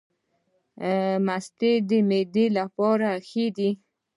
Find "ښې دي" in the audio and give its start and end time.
3.27-3.69